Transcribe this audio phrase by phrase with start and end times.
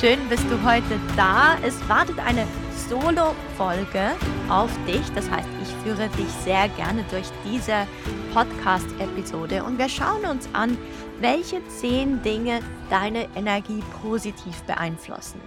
[0.00, 1.58] Schön bist du heute da.
[1.62, 2.46] Es wartet eine
[2.88, 4.12] Solo-Folge
[4.48, 5.06] auf dich.
[5.14, 7.86] Das heißt, ich führe dich sehr gerne durch diese
[8.32, 10.78] Podcast-Episode und wir schauen uns an,
[11.18, 15.38] welche zehn Dinge deine Energie positiv beeinflussen.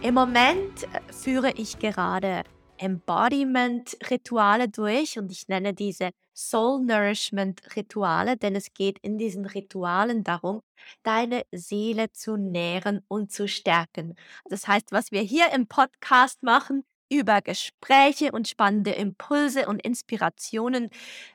[0.00, 2.44] Im Moment äh, führe ich gerade
[2.78, 10.22] Embodiment-Rituale durch und ich nenne diese Soul Nourishment Rituale, denn es geht in diesen Ritualen
[10.24, 10.62] darum,
[11.02, 14.14] deine Seele zu nähren und zu stärken.
[14.48, 20.90] Das heißt, was wir hier im Podcast machen, über Gespräche und spannende Impulse und Inspirationen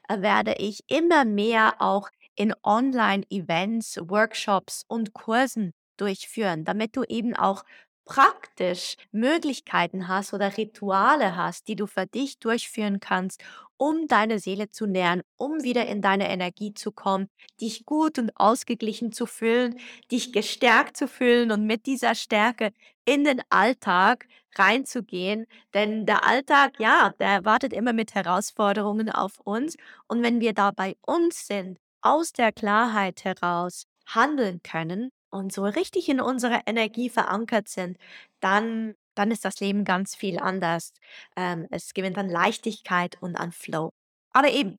[0.08, 7.36] äh, werde ich immer mehr auch in Online-Events, Workshops und Kursen durchführen, damit du eben
[7.36, 7.64] auch
[8.06, 13.42] praktisch Möglichkeiten hast oder Rituale hast, die du für dich durchführen kannst,
[13.78, 18.32] um deine Seele zu nähren, um wieder in deine Energie zu kommen, dich gut und
[18.36, 19.80] ausgeglichen zu fühlen,
[20.12, 22.72] dich gestärkt zu fühlen und mit dieser Stärke
[23.06, 25.48] in den Alltag reinzugehen.
[25.74, 29.76] Denn der Alltag, ja, der wartet immer mit Herausforderungen auf uns.
[30.08, 35.64] Und wenn wir da bei uns sind, aus der Klarheit heraus handeln können, und so
[35.66, 37.98] richtig in unserer Energie verankert sind,
[38.40, 40.94] dann, dann ist das Leben ganz viel anders.
[41.36, 43.92] Ähm, es gewinnt an Leichtigkeit und an Flow.
[44.34, 44.78] Aber eben,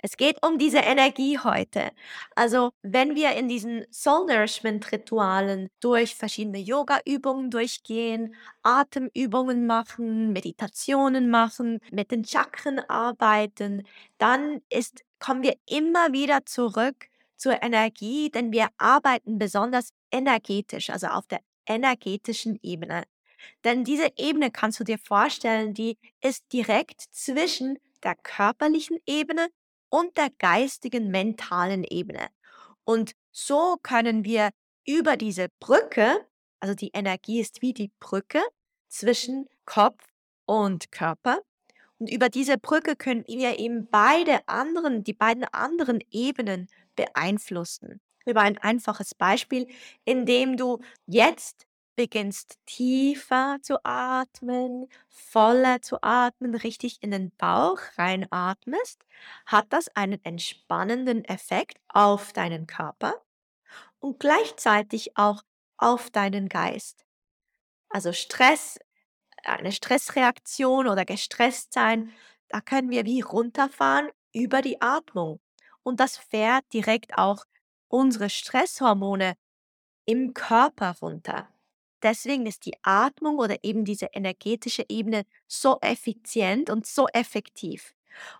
[0.00, 1.90] es geht um diese Energie heute.
[2.36, 11.30] Also, wenn wir in diesen Soul Nourishment Ritualen durch verschiedene Yoga-Übungen durchgehen, Atemübungen machen, Meditationen
[11.30, 13.84] machen, mit den Chakren arbeiten,
[14.18, 21.06] dann ist, kommen wir immer wieder zurück zur Energie, denn wir arbeiten besonders energetisch, also
[21.06, 23.04] auf der energetischen Ebene.
[23.64, 29.48] Denn diese Ebene kannst du dir vorstellen, die ist direkt zwischen der körperlichen Ebene
[29.88, 32.28] und der geistigen, mentalen Ebene.
[32.84, 34.50] Und so können wir
[34.86, 36.26] über diese Brücke,
[36.60, 38.42] also die Energie ist wie die Brücke
[38.88, 40.04] zwischen Kopf
[40.46, 41.42] und Körper,
[41.98, 48.00] und über diese Brücke können wir eben beide anderen, die beiden anderen Ebenen beeinflussen.
[48.26, 49.68] Über ein einfaches Beispiel,
[50.04, 51.66] indem du jetzt
[51.96, 59.04] beginnst tiefer zu atmen, voller zu atmen, richtig in den Bauch reinatmest,
[59.46, 63.14] hat das einen entspannenden Effekt auf deinen Körper
[64.00, 65.42] und gleichzeitig auch
[65.78, 67.04] auf deinen Geist.
[67.90, 68.78] Also Stress,
[69.44, 72.12] eine Stressreaktion oder gestresst sein,
[72.48, 75.40] da können wir wie runterfahren über die Atmung.
[75.88, 77.46] Und das fährt direkt auch
[77.88, 79.36] unsere Stresshormone
[80.04, 81.48] im Körper runter.
[82.02, 87.94] Deswegen ist die Atmung oder eben diese energetische Ebene so effizient und so effektiv.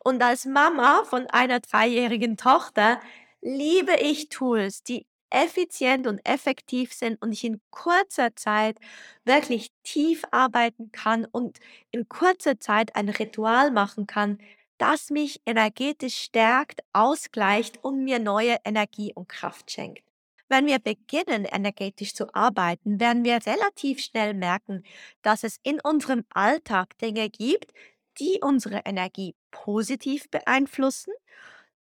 [0.04, 3.00] Und als Mama von einer dreijährigen Tochter
[3.41, 8.78] liebe ich Tools, die effizient und effektiv sind und ich in kurzer Zeit
[9.25, 11.60] wirklich tief arbeiten kann und
[11.92, 14.38] in kurzer Zeit ein Ritual machen kann,
[14.78, 20.03] das mich energetisch stärkt, ausgleicht und mir neue Energie und Kraft schenkt.
[20.49, 24.83] Wenn wir beginnen, energetisch zu arbeiten, werden wir relativ schnell merken,
[25.22, 27.73] dass es in unserem Alltag Dinge gibt,
[28.19, 31.12] die unsere Energie positiv beeinflussen,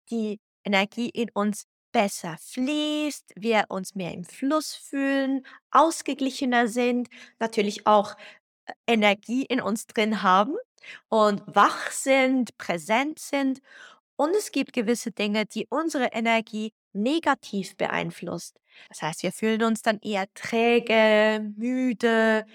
[0.09, 7.07] die Energie in uns besser fließt, wir uns mehr im Fluss fühlen, ausgeglichener sind,
[7.39, 8.15] natürlich auch
[8.65, 10.55] äh, Energie in uns drin haben
[11.09, 13.61] und wach sind, präsent sind.
[14.15, 18.59] Und es gibt gewisse Dinge, die unsere Energie negativ beeinflusst.
[18.89, 22.45] Das heißt, wir fühlen uns dann eher träge, müde,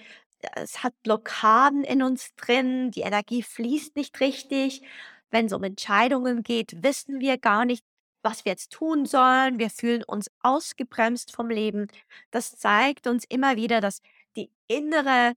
[0.55, 4.81] es hat Blockaden in uns drin, die Energie fließt nicht richtig.
[5.29, 7.85] Wenn es um Entscheidungen geht, wissen wir gar nicht,
[8.23, 9.59] was wir jetzt tun sollen.
[9.59, 11.87] Wir fühlen uns ausgebremst vom Leben.
[12.31, 14.01] Das zeigt uns immer wieder, dass
[14.35, 15.33] die innere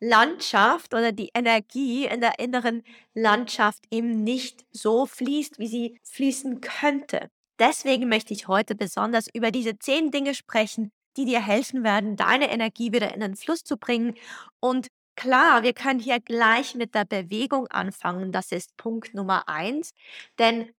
[0.00, 2.82] Landschaft oder die Energie in der inneren
[3.14, 7.30] Landschaft eben nicht so fließt, wie sie fließen könnte.
[7.58, 12.50] Deswegen möchte ich heute besonders über diese zehn Dinge sprechen, die dir helfen werden, deine
[12.50, 14.14] Energie wieder in den Fluss zu bringen.
[14.60, 18.32] Und klar, wir können hier gleich mit der Bewegung anfangen.
[18.32, 19.92] Das ist Punkt Nummer eins.
[20.38, 20.70] Denn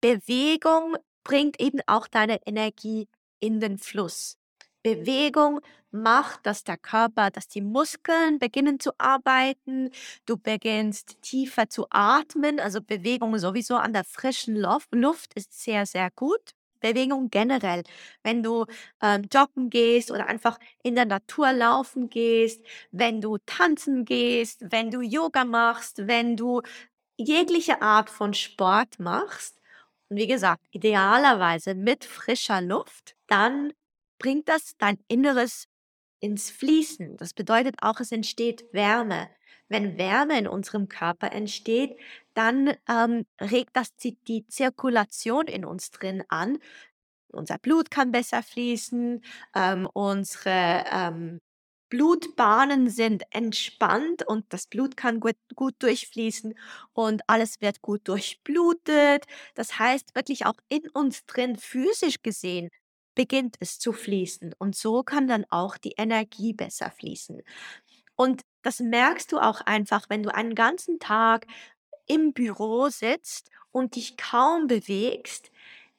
[0.00, 3.08] Bewegung bringt eben auch deine Energie
[3.40, 4.38] in den Fluss.
[4.82, 5.60] Bewegung
[5.94, 9.90] macht, dass der Körper, dass die Muskeln beginnen zu arbeiten.
[10.26, 12.60] Du beginnst tiefer zu atmen.
[12.60, 16.54] Also Bewegung sowieso an der frischen Luft, ist sehr, sehr gut.
[16.80, 17.82] Bewegung generell.
[18.22, 18.66] Wenn du
[19.00, 22.62] ähm, joggen gehst oder einfach in der Natur laufen gehst,
[22.92, 26.60] wenn du tanzen gehst, wenn du Yoga machst, wenn du
[27.16, 29.60] jegliche Art von Sport machst,
[30.10, 33.72] und wie gesagt, idealerweise mit frischer Luft, dann
[34.18, 35.66] bringt das dein Inneres
[36.24, 37.18] ins Fließen.
[37.18, 39.28] Das bedeutet auch, es entsteht Wärme.
[39.68, 41.98] Wenn Wärme in unserem Körper entsteht,
[42.32, 46.58] dann ähm, regt das die, Zirkulation in uns drin an.
[47.28, 49.22] Unser Blut kann besser fließen,
[49.54, 51.40] ähm, unsere ähm,
[51.90, 56.54] Blutbahnen sind entspannt und das Blut kann gut, gut durchfließen
[56.94, 59.26] und alles wird gut durchblutet.
[59.54, 62.70] Das heißt, wirklich auch in uns drin, physisch gesehen,
[63.14, 64.54] beginnt es zu fließen.
[64.58, 67.42] Und so kann dann auch die Energie besser fließen.
[68.16, 71.46] Und das merkst du auch einfach, wenn du einen ganzen Tag
[72.06, 75.50] im Büro sitzt und dich kaum bewegst.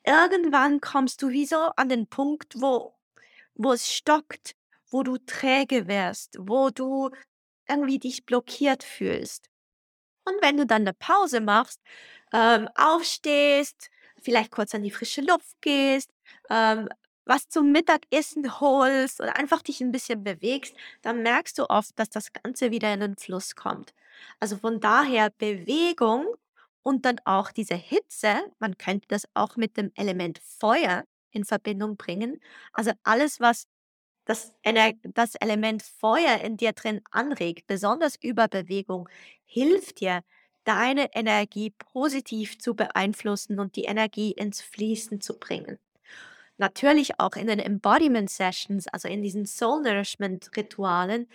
[0.05, 2.93] Irgendwann kommst du wie so an den Punkt, wo,
[3.55, 4.55] wo es stockt,
[4.89, 7.09] wo du träge wirst, wo du
[7.67, 9.49] irgendwie dich blockiert fühlst.
[10.25, 11.81] Und wenn du dann eine Pause machst,
[12.33, 13.89] ähm, aufstehst,
[14.21, 16.11] vielleicht kurz an die frische Luft gehst,
[16.49, 16.89] ähm,
[17.25, 22.09] was zum Mittagessen holst oder einfach dich ein bisschen bewegst, dann merkst du oft, dass
[22.09, 23.93] das Ganze wieder in den Fluss kommt.
[24.39, 26.25] Also von daher Bewegung
[26.83, 31.97] und dann auch diese Hitze, man könnte das auch mit dem Element Feuer in Verbindung
[31.97, 32.39] bringen.
[32.73, 33.65] Also alles, was
[34.25, 34.53] das,
[35.13, 39.09] das Element Feuer in dir drin anregt, besonders über Bewegung,
[39.45, 40.21] hilft dir,
[40.63, 45.77] deine Energie positiv zu beeinflussen und die Energie ins Fließen zu bringen.
[46.57, 51.27] Natürlich auch in den Embodiment Sessions, also in diesen Soul Nourishment Ritualen,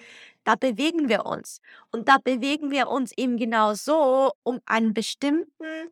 [0.44, 1.60] da bewegen wir uns.
[1.92, 5.90] Und da bewegen wir uns eben genau so, um einen bestimmten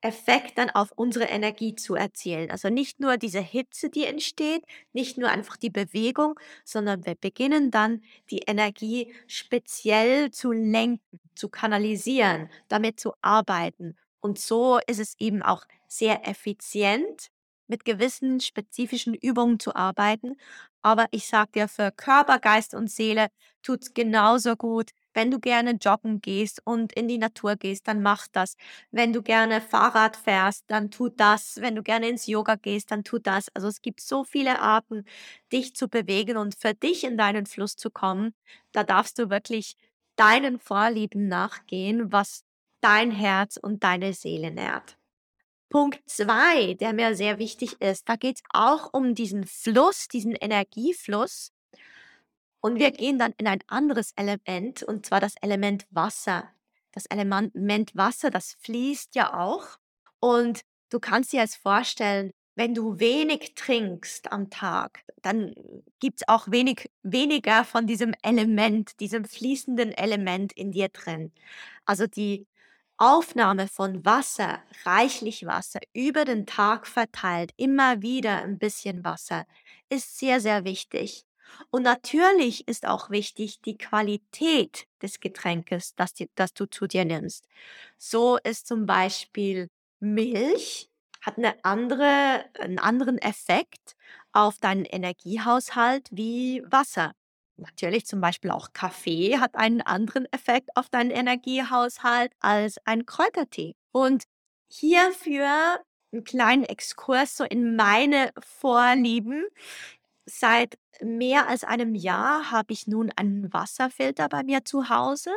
[0.00, 2.50] Effekt dann auf unsere Energie zu erzielen.
[2.52, 7.72] Also nicht nur diese Hitze, die entsteht, nicht nur einfach die Bewegung, sondern wir beginnen
[7.72, 13.96] dann die Energie speziell zu lenken, zu kanalisieren, damit zu arbeiten.
[14.20, 17.30] Und so ist es eben auch sehr effizient
[17.68, 20.36] mit gewissen spezifischen Übungen zu arbeiten.
[20.82, 23.28] Aber ich sage dir, für Körper, Geist und Seele
[23.62, 24.90] tut es genauso gut.
[25.14, 28.54] Wenn du gerne joggen gehst und in die Natur gehst, dann mach das.
[28.90, 31.56] Wenn du gerne Fahrrad fährst, dann tu das.
[31.60, 33.48] Wenn du gerne ins Yoga gehst, dann tu das.
[33.54, 35.04] Also es gibt so viele Arten,
[35.52, 38.34] dich zu bewegen und für dich in deinen Fluss zu kommen.
[38.72, 39.76] Da darfst du wirklich
[40.16, 42.44] deinen Vorlieben nachgehen, was
[42.80, 44.97] dein Herz und deine Seele nährt.
[45.70, 50.32] Punkt 2, der mir sehr wichtig ist, da geht es auch um diesen Fluss, diesen
[50.32, 51.52] Energiefluss.
[52.60, 56.50] Und wir gehen dann in ein anderes Element, und zwar das Element Wasser.
[56.92, 59.78] Das Element Wasser, das fließt ja auch.
[60.20, 65.54] Und du kannst dir jetzt vorstellen, wenn du wenig trinkst am Tag, dann
[66.00, 71.30] gibt es auch wenig, weniger von diesem Element, diesem fließenden Element in dir drin.
[71.84, 72.48] Also die
[72.98, 79.46] Aufnahme von Wasser, reichlich Wasser, über den Tag verteilt, immer wieder ein bisschen Wasser,
[79.88, 81.24] ist sehr, sehr wichtig.
[81.70, 87.04] Und natürlich ist auch wichtig die Qualität des Getränkes, das, di- das du zu dir
[87.04, 87.46] nimmst.
[87.98, 89.68] So ist zum Beispiel
[90.00, 90.90] Milch,
[91.22, 93.94] hat eine andere, einen anderen Effekt
[94.32, 97.12] auf deinen Energiehaushalt wie Wasser.
[97.58, 103.74] Natürlich zum Beispiel auch Kaffee hat einen anderen Effekt auf deinen Energiehaushalt als ein Kräutertee.
[103.92, 104.24] Und
[104.70, 105.80] hierfür
[106.12, 109.44] einen kleinen Exkurs so in meine Vorlieben.
[110.26, 115.30] Seit mehr als einem Jahr habe ich nun einen Wasserfilter bei mir zu Hause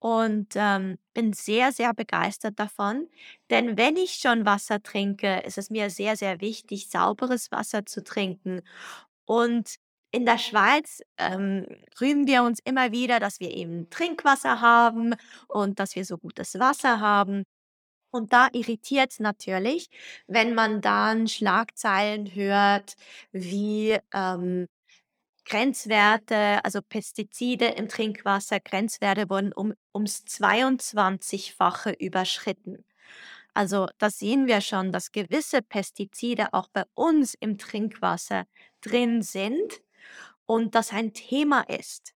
[0.00, 3.08] und ähm, bin sehr, sehr begeistert davon.
[3.50, 8.04] Denn wenn ich schon Wasser trinke, ist es mir sehr, sehr wichtig, sauberes Wasser zu
[8.04, 8.62] trinken.
[9.26, 9.76] Und
[10.10, 11.66] in der Schweiz ähm,
[12.00, 15.14] rühmen wir uns immer wieder, dass wir eben Trinkwasser haben
[15.48, 17.44] und dass wir so gutes Wasser haben.
[18.10, 19.88] Und da irritiert es natürlich,
[20.26, 22.94] wenn man dann Schlagzeilen hört,
[23.32, 24.66] wie ähm,
[25.44, 32.84] Grenzwerte, also Pestizide im Trinkwasser, Grenzwerte wurden um ums 22-fache überschritten.
[33.54, 38.44] Also, da sehen wir schon, dass gewisse Pestizide auch bei uns im Trinkwasser
[38.80, 39.82] drin sind
[40.48, 42.14] und das ein Thema ist.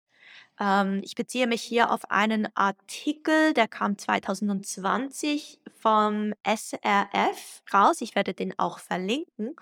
[0.59, 8.01] Ähm, ich beziehe mich hier auf einen Artikel, der kam 2020 vom SRF raus.
[8.01, 9.55] Ich werde den auch verlinken.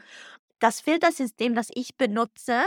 [0.59, 2.61] Das Filtersystem, das ich benutze,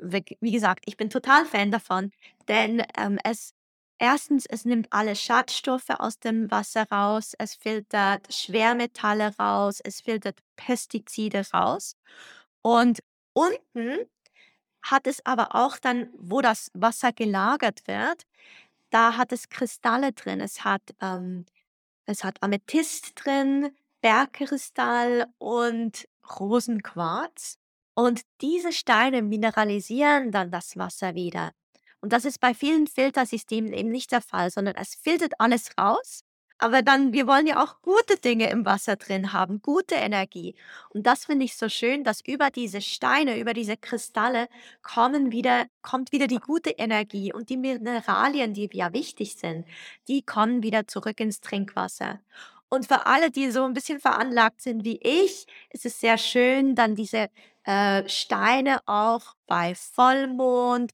[0.00, 2.12] wie gesagt, ich bin total Fan davon,
[2.48, 3.54] denn, ähm, es
[3.98, 10.38] erstens, es nimmt alle Schadstoffe aus dem Wasser raus, es filtert Schwermetalle raus, es filtert
[10.56, 11.96] Pestizide raus
[12.62, 13.00] und
[13.32, 14.08] unten
[14.90, 18.24] hat es aber auch dann, wo das Wasser gelagert wird,
[18.90, 20.40] da hat es Kristalle drin.
[20.40, 21.46] Es hat, ähm
[22.08, 26.08] es hat Amethyst drin, Bergkristall und
[26.40, 27.58] Rosenquarz.
[27.94, 31.52] Und diese Steine mineralisieren dann das Wasser wieder.
[32.00, 36.24] Und das ist bei vielen Filtersystemen eben nicht der Fall, sondern es filtert alles raus.
[36.58, 40.56] Aber dann, wir wollen ja auch gute Dinge im Wasser drin haben, gute Energie.
[40.90, 44.48] Und das finde ich so schön, dass über diese Steine, über diese Kristalle
[44.82, 49.66] kommen wieder, kommt wieder die gute Energie und die Mineralien, die ja wichtig sind,
[50.08, 52.20] die kommen wieder zurück ins Trinkwasser.
[52.68, 56.74] Und für alle, die so ein bisschen veranlagt sind wie ich, ist es sehr schön,
[56.74, 57.28] dann diese
[57.64, 60.92] äh, Steine auch bei Vollmond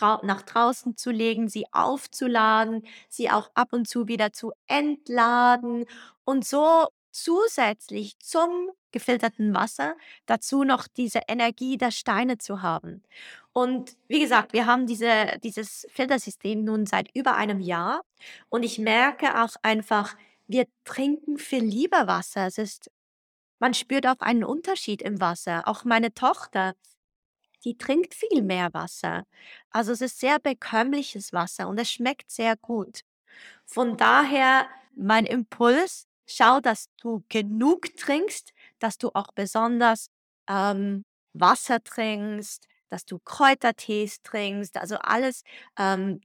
[0.00, 5.84] nach draußen zu legen, sie aufzuladen, sie auch ab und zu wieder zu entladen
[6.24, 9.96] und so zusätzlich zum gefilterten Wasser
[10.26, 13.02] dazu noch diese Energie der Steine zu haben.
[13.52, 18.02] Und wie gesagt, wir haben diese dieses Filtersystem nun seit über einem Jahr
[18.48, 22.46] und ich merke auch einfach, wir trinken viel lieber Wasser.
[22.46, 22.90] Es ist
[23.60, 25.68] man spürt auch einen Unterschied im Wasser.
[25.68, 26.74] Auch meine Tochter,
[27.64, 29.24] die trinkt viel mehr Wasser.
[29.70, 33.02] Also, es ist sehr bekömmliches Wasser und es schmeckt sehr gut.
[33.66, 34.66] Von daher
[34.96, 40.08] mein Impuls, schau, dass du genug trinkst, dass du auch besonders,
[40.48, 41.04] ähm,
[41.34, 45.42] Wasser trinkst, dass du Kräutertees trinkst, also alles,
[45.78, 46.20] ähm,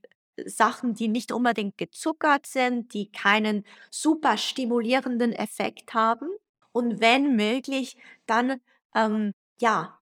[0.46, 6.28] Sachen, die nicht unbedingt gezuckert sind, die keinen super stimulierenden Effekt haben.
[6.72, 8.60] Und wenn möglich, dann,
[8.94, 9.97] ähm, ja,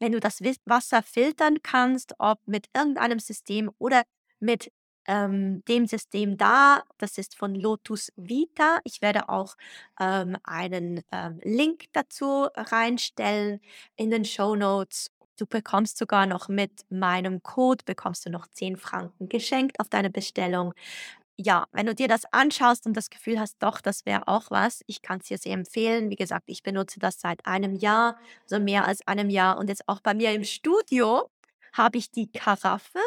[0.00, 4.02] wenn du das Wasser filtern kannst, ob mit irgendeinem System oder
[4.40, 4.72] mit,
[5.06, 8.80] ähm, dem System da, das ist von Lotus Vita.
[8.84, 9.56] Ich werde auch,
[10.00, 13.60] ähm, einen, ähm, Link dazu reinstellen
[13.96, 15.10] in den Shownotes.
[15.38, 20.10] Du bekommst sogar noch mit meinem Code bekommst du noch 10 Franken geschenkt auf deine
[20.10, 20.74] Bestellung.
[21.42, 24.82] Ja, wenn du dir das anschaust und das Gefühl hast, doch, das wäre auch was,
[24.86, 26.10] ich kann es dir sehr empfehlen.
[26.10, 29.56] Wie gesagt, ich benutze das seit einem Jahr, so mehr als einem Jahr.
[29.56, 31.30] Und jetzt auch bei mir im Studio
[31.72, 32.98] habe ich die Karaffe,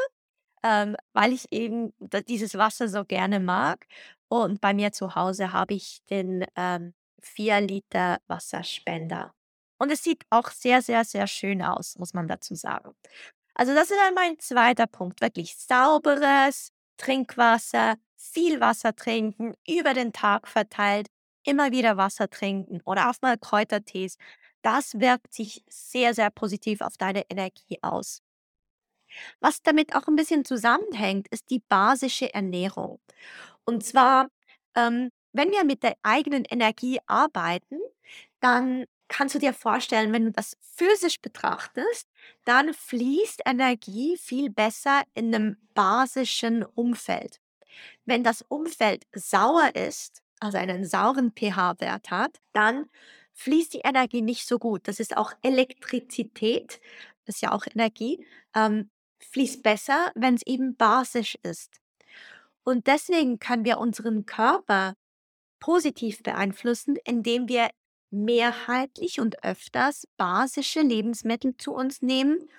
[0.63, 1.93] ähm, weil ich eben
[2.27, 3.85] dieses Wasser so gerne mag.
[4.29, 9.31] Und bei mir zu Hause habe ich den ähm, 4 Liter Wasserspender.
[9.77, 12.95] Und es sieht auch sehr, sehr, sehr schön aus, muss man dazu sagen.
[13.55, 20.13] Also das ist dann mein zweiter Punkt, wirklich sauberes Trinkwasser, viel Wasser trinken, über den
[20.13, 21.07] Tag verteilt,
[21.45, 24.17] immer wieder Wasser trinken oder auch mal Kräutertees.
[24.61, 28.21] Das wirkt sich sehr, sehr positiv auf deine Energie aus.
[29.39, 32.99] Was damit auch ein bisschen zusammenhängt, ist die basische Ernährung.
[33.65, 34.29] Und zwar,
[34.75, 37.79] ähm, wenn wir mit der eigenen Energie arbeiten,
[38.39, 42.07] dann kannst du dir vorstellen, wenn du das physisch betrachtest,
[42.45, 47.42] dann fließt Energie viel besser in einem basischen Umfeld.
[48.05, 52.89] Wenn das Umfeld sauer ist, also einen sauren pH-Wert hat, dann
[53.33, 54.87] fließt die Energie nicht so gut.
[54.87, 56.81] Das ist auch Elektrizität,
[57.25, 58.25] das ist ja auch Energie,
[58.55, 58.89] ähm,
[59.19, 61.79] fließt besser, wenn es eben basisch ist.
[62.63, 64.95] Und deswegen können wir unseren Körper
[65.59, 67.69] positiv beeinflussen, indem wir
[68.11, 72.49] mehrheitlich und öfters basische Lebensmittel zu uns nehmen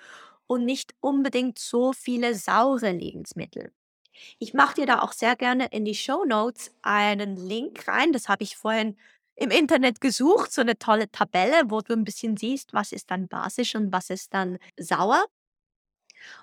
[0.47, 3.71] und nicht unbedingt so viele saure Lebensmittel.
[4.39, 8.11] Ich mache dir da auch sehr gerne in die Show Notes einen Link rein.
[8.13, 8.97] Das habe ich vorhin
[9.35, 13.27] im Internet gesucht, so eine tolle Tabelle, wo du ein bisschen siehst, was ist dann
[13.27, 15.25] basisch und was ist dann sauer.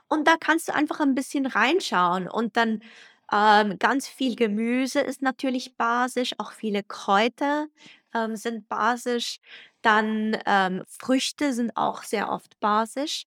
[0.08, 2.82] Und da kannst du einfach ein bisschen reinschauen und dann
[3.32, 7.68] ähm, ganz viel Gemüse ist natürlich basisch, auch viele Kräuter
[8.14, 9.40] ähm, sind basisch.
[9.82, 13.24] Dann ähm, Früchte sind auch sehr oft basisch.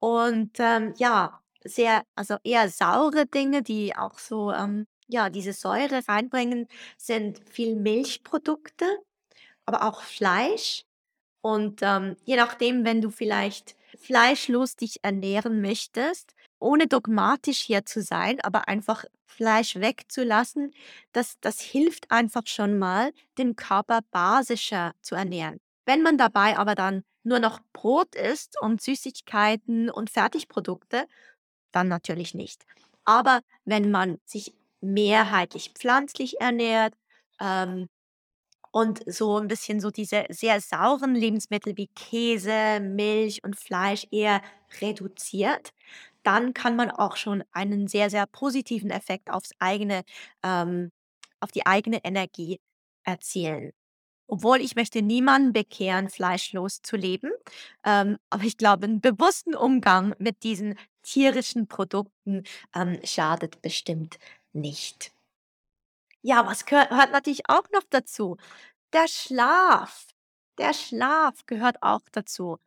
[0.00, 6.00] Und ähm, ja, sehr, also eher saure Dinge, die auch so, ähm, ja, diese Säure
[6.08, 8.86] reinbringen, sind viel Milchprodukte,
[9.66, 10.84] aber auch Fleisch.
[11.42, 18.02] Und ähm, je nachdem, wenn du vielleicht fleischlos dich ernähren möchtest, ohne dogmatisch hier zu
[18.02, 20.72] sein, aber einfach Fleisch wegzulassen,
[21.12, 25.58] das das hilft einfach schon mal, den Körper basischer zu ernähren.
[25.86, 31.06] Wenn man dabei aber dann nur noch Brot isst und Süßigkeiten und Fertigprodukte,
[31.72, 32.64] dann natürlich nicht.
[33.04, 36.94] Aber wenn man sich mehrheitlich pflanzlich ernährt,
[37.40, 37.88] ähm,
[38.72, 44.40] und so ein bisschen so diese sehr sauren Lebensmittel wie Käse, Milch und Fleisch eher
[44.80, 45.70] reduziert,
[46.22, 50.02] dann kann man auch schon einen sehr, sehr positiven Effekt aufs eigene
[50.42, 50.90] ähm,
[51.40, 52.60] auf die eigene Energie
[53.04, 53.72] erzielen.
[54.28, 57.30] Obwohl ich möchte niemanden bekehren, fleischlos zu leben,
[57.84, 62.44] ähm, aber ich glaube, 'n bewussten Umgang mit diesen tierischen Produkten,
[62.74, 64.18] ähm, schadet bestimmt
[64.52, 65.12] nicht.
[66.24, 68.36] Ja, was gehört natürlich auch noch dazu?
[68.92, 70.06] Der Schlaf.
[70.58, 72.58] Der Schlaf gehört auch dazu.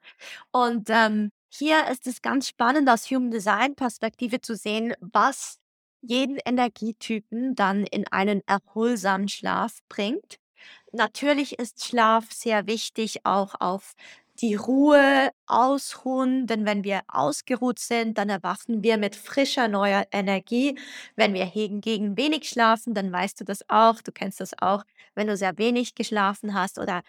[0.52, 5.60] Und, ähm, hier ist es ganz spannend aus Human Design Perspektive zu sehen, was
[6.02, 10.40] jeden Energietypen dann in einen erholsamen Schlaf bringt.
[10.94, 13.96] Natürlich ist Schlaf sehr wichtig auch auf
[14.42, 20.78] die Ruhe, Ausruhen, denn wenn wir ausgeruht sind, dann erwachen wir mit frischer, neuer Energie.
[21.16, 24.84] Wenn wir hingegen wenig schlafen, dann weißt du das auch, du kennst das auch,
[25.16, 27.02] wenn du sehr wenig geschlafen hast oder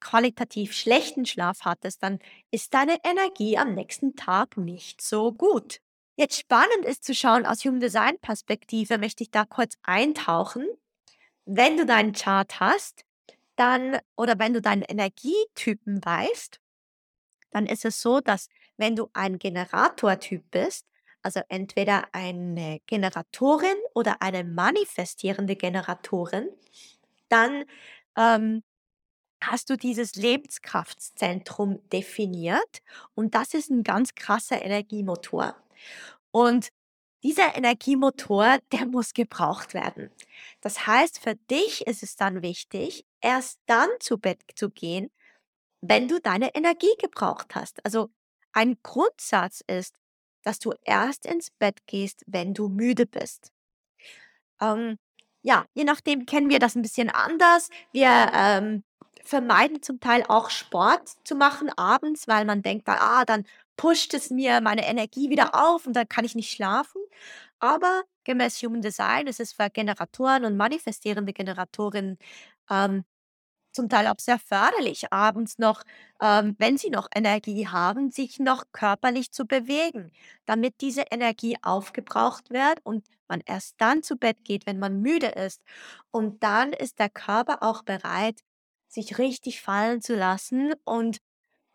[0.00, 2.18] qualitativ schlechten Schlaf hattest, dann
[2.50, 5.80] ist deine Energie am nächsten Tag nicht so gut.
[6.16, 10.66] Jetzt spannend ist zu schauen, aus Human Design Perspektive möchte ich da kurz eintauchen.
[11.44, 13.04] Wenn du deinen Chart hast,
[13.56, 16.60] dann oder wenn du deinen Energietypen weißt,
[17.50, 20.86] dann ist es so, dass wenn du ein Generatortyp bist,
[21.22, 26.48] also entweder eine Generatorin oder eine manifestierende Generatorin,
[27.28, 27.64] dann
[28.16, 28.62] ähm,
[29.42, 32.82] hast du dieses Lebenskraftzentrum definiert
[33.14, 35.56] und das ist ein ganz krasser Energiemotor.
[36.30, 36.68] Und
[37.22, 40.10] dieser Energiemotor, der muss gebraucht werden.
[40.60, 45.10] Das heißt, für dich ist es dann wichtig, erst dann zu Bett zu gehen,
[45.80, 47.84] wenn du deine Energie gebraucht hast.
[47.84, 48.10] Also
[48.52, 49.94] ein Grundsatz ist,
[50.42, 53.52] dass du erst ins Bett gehst, wenn du müde bist.
[54.60, 54.98] Ähm,
[55.42, 57.68] ja, je nachdem kennen wir das ein bisschen anders.
[57.92, 58.84] Wir, ähm,
[59.24, 63.44] vermeiden zum Teil auch Sport zu machen abends, weil man denkt „Ah, dann
[63.76, 67.02] pusht es mir meine Energie wieder auf und dann kann ich nicht schlafen.“
[67.60, 72.18] Aber gemäß Human Design ist es für Generatoren und manifestierende Generatorinnen,
[72.70, 73.04] ähm,
[73.78, 75.84] zum Teil auch sehr förderlich, abends noch,
[76.20, 80.10] ähm, wenn sie noch Energie haben, sich noch körperlich zu bewegen,
[80.46, 85.28] damit diese Energie aufgebraucht wird und man erst dann zu Bett geht, wenn man müde
[85.28, 85.62] ist.
[86.10, 88.40] Und dann ist der Körper auch bereit,
[88.88, 91.18] sich richtig fallen zu lassen und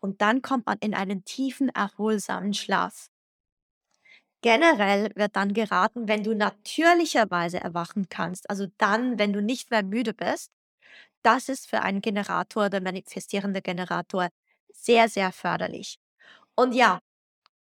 [0.00, 3.08] und dann kommt man in einen tiefen, erholsamen Schlaf.
[4.42, 9.82] Generell wird dann geraten, wenn du natürlicherweise erwachen kannst, also dann, wenn du nicht mehr
[9.82, 10.50] müde bist,
[11.24, 14.28] das ist für einen Generator, der manifestierende Generator,
[14.72, 15.98] sehr, sehr förderlich.
[16.56, 17.00] Und ja,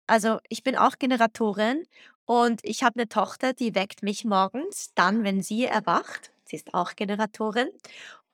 [0.07, 1.85] also ich bin auch Generatorin
[2.27, 6.33] und ich habe eine Tochter, die weckt mich morgens dann, wenn sie erwacht.
[6.47, 7.69] Sie ist auch Generatorin.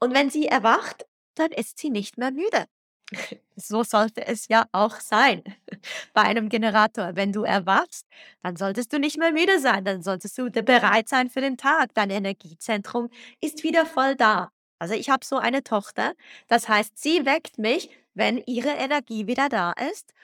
[0.01, 2.67] Und wenn sie erwacht, dann ist sie nicht mehr müde.
[3.57, 5.45] So sollte es ja auch sein
[6.15, 7.11] bei einem Generator.
[7.15, 8.07] Wenn du erwachst,
[8.43, 11.93] dann solltest du nicht mehr müde sein, dann solltest du bereit sein für den Tag.
[11.95, 14.51] Dein Energiezentrum ist wieder voll da.
[14.81, 16.15] Also, ich habe so eine Tochter,
[16.49, 20.15] das heißt, sie weckt mich, wenn ihre Energie wieder da ist.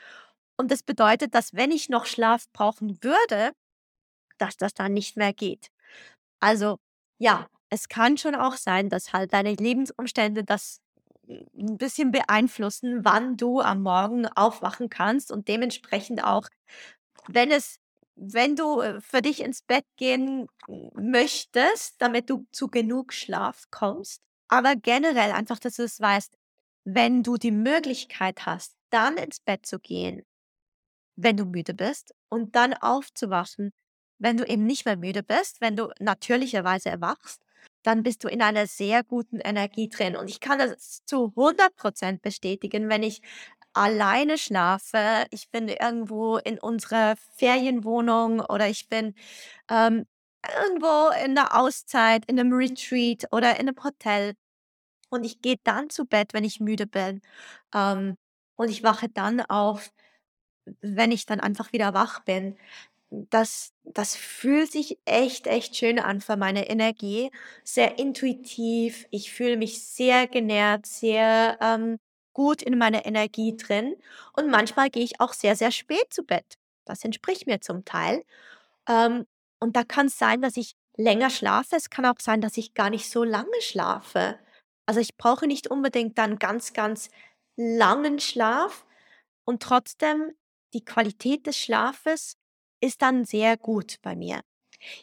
[0.57, 3.53] Und das bedeutet, dass wenn ich noch Schlaf brauchen würde,
[4.39, 5.71] dass das dann nicht mehr geht.
[6.41, 6.79] Also,
[7.19, 10.81] ja, es kann schon auch sein, dass halt deine Lebensumstände das
[11.29, 16.49] ein bisschen beeinflussen, wann du am Morgen aufwachen kannst und dementsprechend auch,
[17.29, 17.79] wenn es
[18.17, 20.49] wenn du, äh, für dich ins Bett gehen
[20.95, 24.26] möchtest, damit du zu genug Schlaf kommst.
[24.49, 26.37] Aber generell einfach, dass du es weißt,
[26.85, 30.23] wenn du die Möglichkeit hast, dann ins Bett zu gehen,
[31.17, 33.73] wenn du müde bist und dann aufzuwachen,
[34.19, 37.43] wenn du eben nicht mehr müde bist, wenn du natürlicherweise erwachst,
[37.83, 40.17] dann bist du in einer sehr guten Energie drin.
[40.17, 43.23] Und ich kann das zu 100% bestätigen, wenn ich
[43.75, 45.27] alleine schlafe.
[45.31, 49.15] Ich bin irgendwo in unserer Ferienwohnung oder ich bin
[49.71, 50.07] ähm,
[50.65, 54.35] irgendwo in der Auszeit, in einem Retreat oder in einem Hotel.
[55.11, 57.23] Und ich gehe dann zu Bett, wenn ich müde bin.
[57.75, 58.17] Ähm,
[58.57, 59.93] und ich wache dann auf,
[60.81, 62.57] wenn ich dann einfach wieder wach bin.
[63.11, 67.31] Das das fühlt sich echt, echt schön an für meine Energie.
[67.65, 69.07] Sehr intuitiv.
[69.11, 71.99] Ich fühle mich sehr genährt, sehr, ähm,
[72.35, 73.97] gut in meiner Energie drin
[74.35, 76.59] und manchmal gehe ich auch sehr, sehr spät zu Bett.
[76.85, 78.25] Das entspricht mir zum Teil.
[78.89, 79.27] Ähm,
[79.61, 81.77] und da kann es sein, dass ich länger schlafe.
[81.77, 84.39] Es kann auch sein, dass ich gar nicht so lange schlafe.
[84.87, 87.11] Also, ich brauche nicht unbedingt dann ganz, ganz
[87.57, 88.87] langen Schlaf
[89.45, 90.33] und trotzdem
[90.75, 92.37] die Qualität des Schlafes
[92.81, 94.43] ist dann sehr gut bei mir.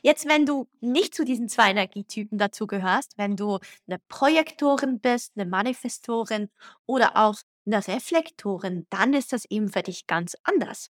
[0.03, 5.45] Jetzt, wenn du nicht zu diesen 2 Energietypen dazugehörst, wenn du eine Projektorin bist, eine
[5.49, 6.49] Manifestorin
[6.85, 10.89] oder auch eine Reflektorin, dann ist das eben für dich ganz anders.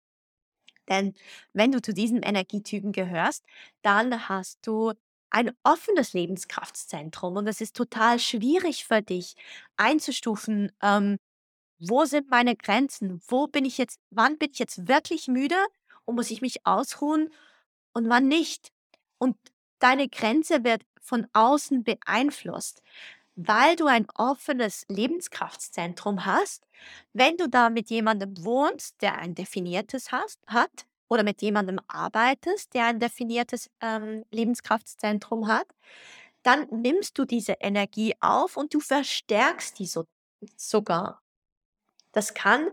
[0.89, 1.13] Denn
[1.53, 3.45] wenn du zu diesen Energietypen gehörst,
[3.81, 4.93] dann hast du
[5.29, 9.35] ein offenes Lebenskraftzentrum und es ist total schwierig für dich
[9.77, 11.17] einzustufen, ähm,
[11.79, 13.21] wo sind meine Grenzen?
[13.27, 15.55] Wo bin ich jetzt wann bin ich jetzt wirklich müde
[16.05, 17.29] und muss ich mich ausruhen
[17.93, 18.71] und wann nicht?
[19.19, 19.37] Und
[19.79, 22.81] deine Grenze wird von außen beeinflusst,
[23.35, 26.67] weil du ein offenes Lebenskraftzentrum hast.
[27.13, 32.73] Wenn du da mit jemandem wohnst, der ein definiertes hast hat oder mit jemandem arbeitest,
[32.73, 35.67] der ein definiertes, ähm, Lebenskraftzentrum hat,
[36.43, 40.05] dann nimmst du diese Energie auf und du verstärkst die so
[40.57, 41.21] sogar.
[42.11, 42.69] Das kann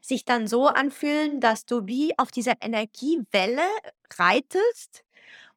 [0.00, 3.62] sich dann so anfühlen, dass du wie auf dieser Energiewelle
[4.14, 5.04] reitest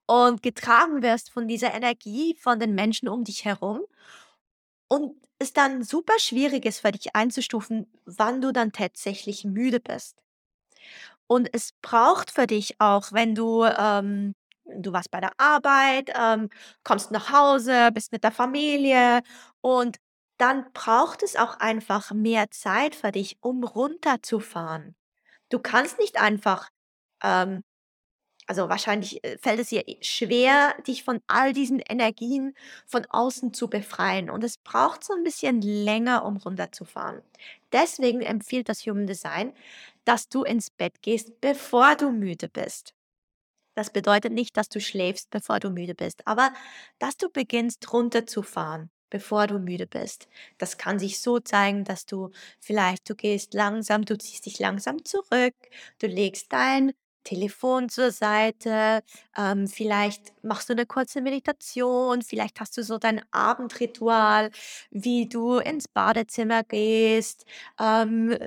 [0.07, 3.81] und getragen wirst von dieser Energie von den Menschen um dich herum
[4.89, 10.17] und es dann super schwierig ist für dich einzustufen, wann du dann tatsächlich müde bist.
[11.27, 14.33] Und es braucht für dich auch, wenn du, ähm
[14.69, 16.49] du warst bei der Arbeit, ähm,
[16.83, 19.21] kommst nach Hause, bist mit der Familie
[19.61, 19.97] und
[20.37, 24.95] dann braucht es auch einfach mehr Zeit für dich, um runterzufahren.
[25.49, 26.69] Du kannst nicht einfach,
[27.23, 27.63] ähm
[28.47, 32.55] also, wahrscheinlich, äh, fällt es dir eh schwer, dich von all diesen Energien
[32.85, 37.21] von außen zu befreien und es braucht so ein bisschen länger, um runterzufahren.
[37.73, 39.53] Deswegen empfiehlt das Human Design,
[40.05, 42.93] dass du ins Bett gehst, bevor du müde bist.
[43.75, 46.51] Das bedeutet nicht, dass du schläfst, bevor du müde bist, aber
[46.99, 50.27] dass du beginnst runterzufahren, bevor du müde bist.
[50.57, 55.05] Das kann sich so zeigen, dass du vielleicht du gehst langsam du ziehst dich langsam
[55.05, 55.55] zurück,
[55.99, 56.93] du legst dein
[57.27, 59.03] Telefon zur Seite,
[59.37, 64.49] ähm, vielleicht machst du eine kurze Meditation, vielleicht hast du so dein Abendritual,
[64.91, 67.45] wie du ins Badezimmer gehst,
[67.79, 68.37] ähm,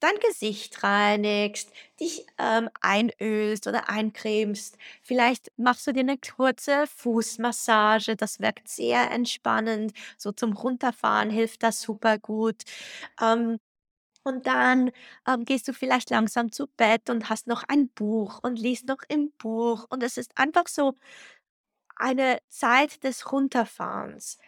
[0.00, 1.70] dein Gesicht reinigst,
[2.00, 4.76] dich, ähm, einölst oder eincremst.
[5.02, 9.92] Vielleicht machst du dir eine kurze Fußmassage, das wirkt sehr entspannend.
[10.16, 12.62] So zum Runterfahren hilft das super gut.
[13.20, 13.58] Ähm
[14.28, 14.92] und dann,
[15.26, 19.02] ähm, gehst du vielleicht langsam zu Bett und hast noch ein Buch und liest noch
[19.08, 19.86] im Buch.
[19.90, 20.94] Und es ist einfach so
[21.96, 24.38] eine Zeit des Runterfahrens,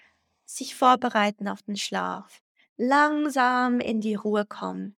[0.44, 2.42] sich vorbereiten auf den Schlaf,
[2.76, 4.96] langsam in die Ruhe kommen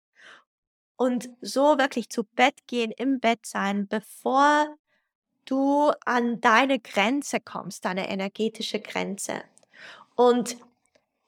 [0.96, 4.76] und so wirklich zu Bett gehen, im Bett sein, bevor
[5.46, 9.42] du an deine Grenze kommst, deine energetische Grenze.
[10.14, 10.58] Und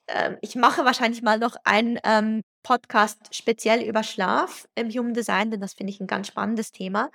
[0.08, 5.50] ähm, ich mache wahrscheinlich mal noch einen, ähm, Podcast speziell über Schlaf im Human Design,
[5.50, 7.10] denn das finde ich ein ganz spannendes Thema.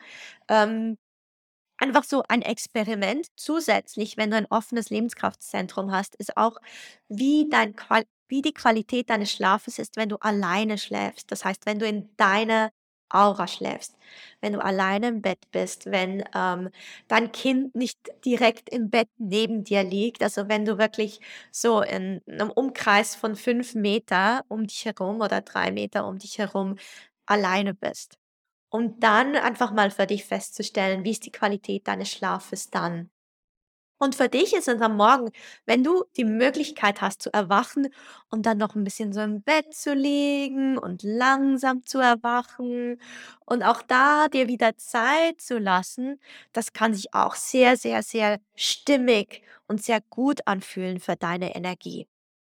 [0.49, 0.97] Ähm,
[1.77, 6.57] einfach so ein Experiment zusätzlich, wenn du ein offenes Lebenskraftzentrum hast, ist auch,
[7.09, 11.31] wie dein Qual wie die Qualität deines Schlafes ist, wenn du alleine schläfst.
[11.31, 12.71] Das heißt, wenn du in deiner
[13.09, 13.95] Aura schläfst,
[14.41, 16.69] wenn du alleine im Bett bist, wenn, ähm,
[17.07, 20.23] dein Kind nicht direkt im Bett neben dir liegt.
[20.23, 21.19] Also, wenn du wirklich
[21.51, 26.37] so in 'nem Umkreis von 5 Meter um dich herum oder 3 Meter um dich
[26.37, 26.75] herum
[27.25, 28.17] alleine bist.
[28.69, 33.09] Und dann einfach mal für dich festzustellen, wie ist die Qualität deines Schlafes dann?
[33.99, 35.31] Und für dich ist es am Morgen,
[35.65, 37.87] wenn du die Möglichkeit hast zu erwachen
[38.29, 43.01] und dann noch ein bisschen so im Bett zu liegen und langsam zu erwachen
[43.45, 46.19] und auch da dir wieder Zeit zu lassen,
[46.53, 52.07] das kann sich auch sehr, sehr, sehr stimmig und sehr gut anfühlen für deine Energie.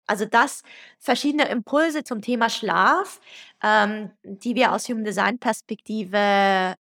[0.08, 0.62] Also das
[0.99, 3.21] verschiedene Impulse zum Thema Schlaf,
[3.63, 6.75] ähm, die wir aus Human Design Perspektive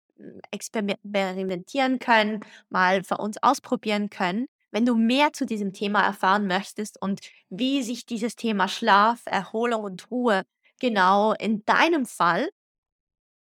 [0.50, 4.46] experimentieren können, mal für uns ausprobieren können.
[4.70, 9.82] Wenn du mehr zu diesem Thema erfahren möchtest und wie sich dieses Thema Schlaf, Erholung
[9.82, 10.44] und Ruhe
[10.78, 12.48] genau in deinem Fall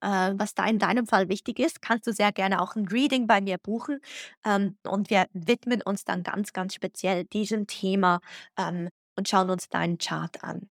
[0.02, 3.28] äh, was da in deinem Fall wichtig ist, kannst du sehr gerne auch ein Reading
[3.28, 4.00] bei mir buchen,
[4.46, 8.22] ähm, und wir widmen uns dann ganz, ganz speziell diesem Thema,
[8.58, 10.70] ähm, und schauen uns deinen Chart an.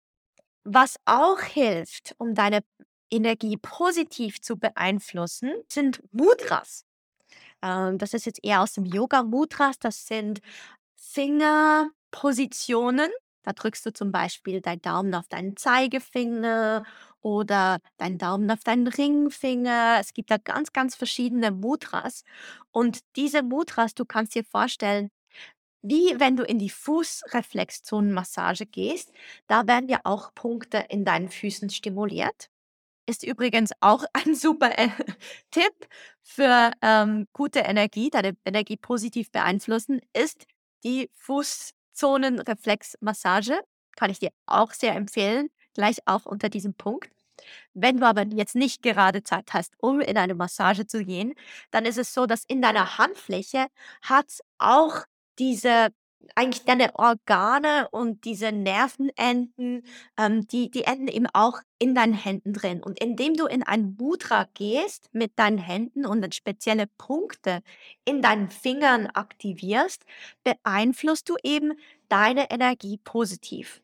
[0.65, 2.61] Was auch hilft, um deine
[3.11, 6.85] Energie positiv zu beeinflussen, sind Mudras.
[7.62, 9.23] Ähm, das ist jetzt eher aus dem Yoga.
[9.23, 10.40] Mudras, das sind
[10.97, 13.11] Fingerpositionen.
[13.42, 16.85] Da drückst du zum Beispiel deinen Daumen auf deinen Zeigefinger
[17.21, 19.99] oder deinen Daumen auf deinen Ringfinger.
[20.01, 22.25] Es gibt da ganz, ganz verschiedene Mudras.
[22.73, 25.11] Und diese Mudras, du kannst dir vorstellen,
[25.83, 29.12] wie wenn du in die Fußreflexzonenmassage gehst,
[29.47, 32.51] da werden ja auch Punkte in deinen Füßen stimuliert.
[33.09, 34.90] Ist übrigens auch ein super äh,
[35.51, 35.73] Tipp
[36.23, 40.44] für ähm, gute Energie, deine Energie positiv beeinflussen, ist
[40.85, 43.59] die Fußzonenreflexmassage.
[43.97, 47.09] Kann ich dir auch sehr empfehlen, gleich auch unter diesem Punkt.
[47.73, 51.33] Wenn du aber jetzt nicht gerade Zeit hast, um in eine Massage zu gehen,
[51.71, 53.68] dann ist es so, dass in deiner Handfläche
[54.03, 55.07] hat auch
[55.38, 55.88] diese
[56.35, 59.85] eigentlich deine Organe und diese Nervenenden,
[60.16, 62.83] ähm, die die enden eben auch in deinen Händen drin.
[62.83, 67.62] Und indem du in ein Mudra gehst mit deinen Händen und dann spezielle Punkte
[68.04, 70.04] in deinen Fingern aktivierst,
[70.44, 71.72] beeinflusst du eben
[72.09, 73.83] deine Energie positiv.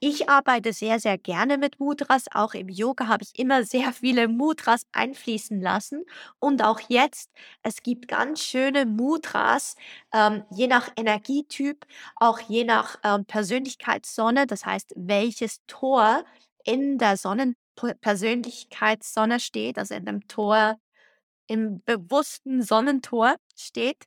[0.00, 2.26] Ich arbeite sehr, sehr gerne mit Mudras.
[2.32, 6.04] Auch im Yoga habe ich immer sehr viele Mudras einfließen lassen.
[6.38, 7.30] Und auch jetzt,
[7.62, 9.74] es gibt ganz schöne Mudras,
[10.14, 11.84] ähm, je nach Energietyp,
[12.16, 14.46] auch je nach ähm, Persönlichkeitssonne.
[14.46, 16.24] Das heißt, welches Tor
[16.64, 17.56] in der Sonnen
[18.00, 20.78] Persönlichkeitssonne steht, also in dem Tor,
[21.46, 24.06] im bewussten Sonnentor steht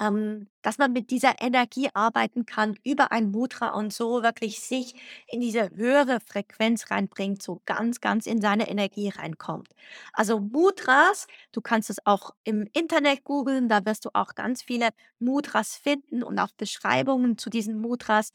[0.00, 4.94] ähm, dass man mit dieser Energie arbeiten kann über ein Mudra und so wirklich sich
[5.26, 9.68] in diese höhere Frequenz reinbringt, so ganz, ganz in seine Energie reinkommt.
[10.12, 14.90] Also Mudras, du kannst es auch im Internet googeln, da wirst du auch ganz viele
[15.18, 18.32] Mudras finden und auch Beschreibungen zu diesen Mudras.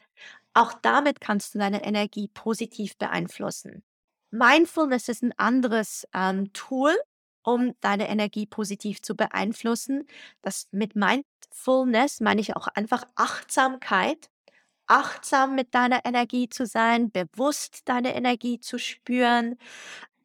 [0.53, 3.83] Auch damit kannst du deine Energie positiv beeinflussen.
[4.31, 6.95] Mindfulness ist ein anderes ähm, Tool,
[7.43, 10.07] um deine Energie positiv zu beeinflussen.
[10.41, 14.29] Das mit Mindfulness meine ich auch einfach Achtsamkeit.
[14.87, 19.57] Achtsam mit deiner Energie zu sein, bewusst deine Energie zu spüren,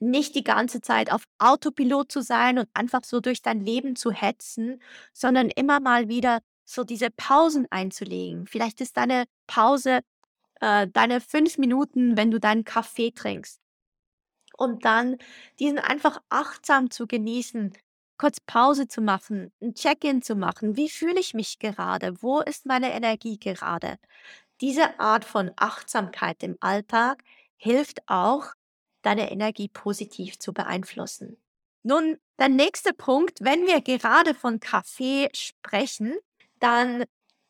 [0.01, 4.11] nicht die ganze Zeit auf Autopilot zu sein und einfach so durch dein Leben zu
[4.13, 8.47] hetzen, sondern immer mal wieder so diese Pausen einzulegen.
[8.47, 10.01] Vielleicht ist deine Pause
[10.61, 13.61] äh, deine fünf Minuten, wenn du deinen Kaffee trinkst
[14.59, 15.17] und dann
[15.59, 17.73] diesen einfach achtsam zu genießen,
[18.19, 20.77] kurz Pause zu machen, ein Check-in zu machen.
[20.77, 22.21] Wie fühle ich mich gerade?
[22.21, 23.99] Wo ist meine Energie gerade?
[24.61, 27.23] Diese Art von Achtsamkeit im Alltag
[27.57, 28.53] hilft auch,
[29.03, 31.39] deine Energie positiv zu beeinflussen.
[31.85, 36.17] Nun, der nächste Punkt, wenn wir gerade von Kaffee sprechen,
[36.59, 37.05] dann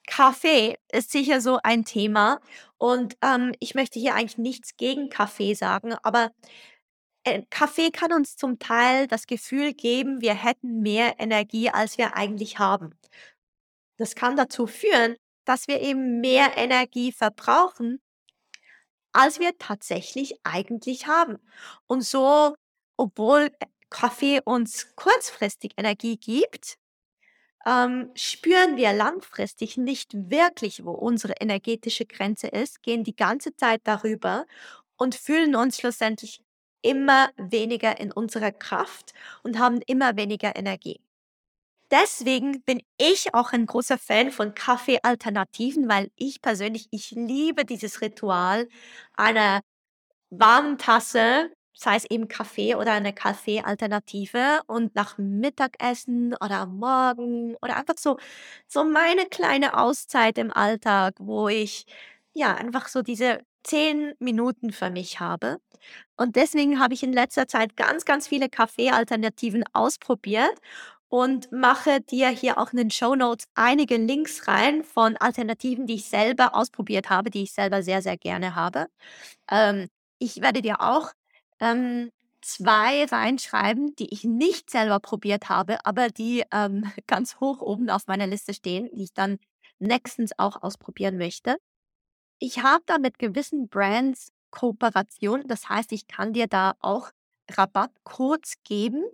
[0.06, 2.40] Kaffee ist sicher so ein Thema
[2.76, 6.30] und ähm, ich möchte hier eigentlich nichts gegen Kaffee sagen, aber
[7.50, 12.58] Kaffee kann uns zum Teil das Gefühl geben, wir hätten mehr Energie, als wir eigentlich
[12.58, 12.94] haben.
[13.96, 18.00] Das kann dazu führen, dass wir eben mehr Energie verbrauchen,
[19.12, 21.38] als wir tatsächlich eigentlich haben.
[21.86, 22.54] Und so,
[22.96, 26.76] obwohl äh, Kaffee uns kurzfristig Energie gibt,
[27.66, 33.80] ähm, spüren wir langfristig nicht wirklich, wo unsere energetische Grenze ist, gehen die ganze Zeit
[33.84, 34.46] darüber
[34.96, 36.42] und fühlen uns schlussendlich
[36.82, 39.12] immer weniger in unserer Kraft
[39.42, 41.00] und haben immer weniger Energie.
[41.90, 48.02] Deswegen bin ich auch ein großer Fan von Kaffee-Alternativen, weil ich persönlich, ich liebe dieses
[48.02, 48.68] Ritual
[49.16, 49.60] einer
[50.30, 57.56] warmen Tasse, sei es eben Kaffee oder eine Kaffee-Alternative und nach Mittagessen oder am Morgen
[57.62, 58.18] oder einfach so,
[58.68, 61.86] so meine kleine Auszeit im Alltag, wo ich
[62.34, 65.58] ja einfach so diese zehn Minuten für mich habe.
[66.16, 70.54] Und deswegen habe ich in letzter Zeit ganz, ganz viele Kaffee-Alternativen ausprobiert
[71.08, 75.94] und mache dir hier auch in den Show Notes einige Links rein von Alternativen, die
[75.96, 78.86] ich selber ausprobiert habe, die ich selber sehr, sehr gerne habe.
[79.50, 81.12] Ähm, ich werde dir auch
[81.60, 82.10] ähm,
[82.42, 88.06] zwei reinschreiben, die ich nicht selber probiert habe, aber die ähm, ganz hoch oben auf
[88.06, 89.38] meiner Liste stehen, die ich dann
[89.78, 91.56] nächstens auch ausprobieren möchte.
[92.38, 95.44] Ich habe da mit gewissen Brands Kooperation.
[95.46, 97.10] Das heißt, ich kann dir da auch
[97.50, 99.04] Rabattcodes geben.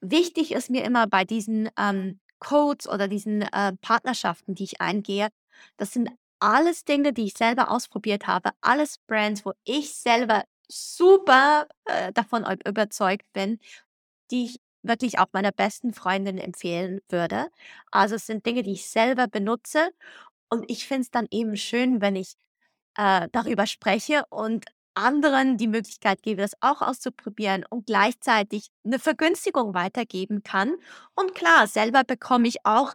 [0.00, 5.28] Wichtig ist mir immer bei diesen ähm, Codes oder diesen äh, Partnerschaften, die ich eingehe,
[5.76, 11.66] das sind alles Dinge, die ich selber ausprobiert habe, alles Brands, wo ich selber super
[11.86, 13.58] äh, davon überzeugt bin,
[14.30, 17.48] die ich wirklich auch meiner besten Freundin empfehlen würde.
[17.90, 19.90] Also es sind Dinge, die ich selber benutze
[20.50, 22.34] und ich finde es dann eben schön, wenn ich
[22.96, 29.74] äh, darüber spreche und anderen die Möglichkeit gebe, das auch auszuprobieren und gleichzeitig eine Vergünstigung
[29.74, 30.74] weitergeben kann.
[31.16, 32.94] Und klar, selber bekomme ich auch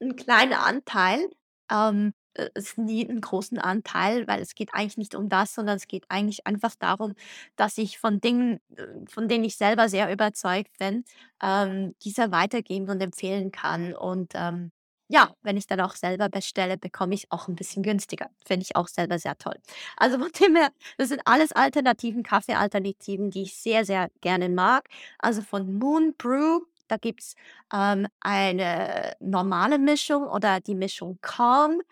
[0.00, 1.28] einen kleinen Anteil,
[1.70, 5.76] ähm, äh, es nie 'n großen Anteil, weil es geht eigentlich nicht um das, sondern
[5.76, 7.14] es geht eigentlich einfach darum,
[7.56, 11.04] dass ich von Dingen, äh, von denen ich selber sehr überzeugt bin,
[11.42, 13.94] ähm, diese weitergeben und empfehlen kann.
[13.94, 14.72] Und, ähm,
[15.08, 18.30] ja, wenn ich dann auch selber bestelle, bekomme ich's auch 'n bisschen günstiger.
[18.46, 19.56] Finde ich auch selber sehr toll.
[19.96, 24.88] Also, von dem her, das sind alles Alternativen Kaffeealternativen, die ich sehr, sehr gerne mag.
[25.18, 27.34] Also, von Moon Brew, da gibt's,
[27.72, 31.82] ähm, eine normale Mischung oder die Mischung Calm.